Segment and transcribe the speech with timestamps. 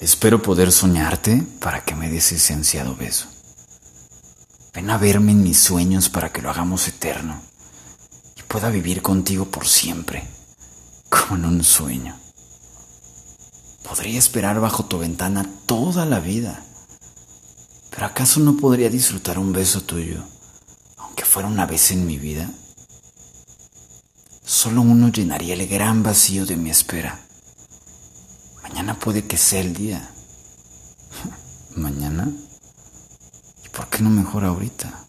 [0.00, 3.26] Espero poder soñarte para que me des ese ansiado beso.
[4.72, 7.42] Ven a verme en mis sueños para que lo hagamos eterno
[8.36, 10.22] y pueda vivir contigo por siempre,
[11.08, 12.16] como en un sueño.
[13.82, 16.64] Podría esperar bajo tu ventana toda la vida,
[17.90, 20.22] pero ¿acaso no podría disfrutar un beso tuyo,
[20.98, 22.48] aunque fuera una vez en mi vida?
[24.44, 27.27] Solo uno llenaría el gran vacío de mi espera.
[28.68, 30.10] Mañana puede que sea el día.
[31.76, 32.30] ¿Mañana?
[33.64, 35.07] ¿Y por qué no mejor ahorita?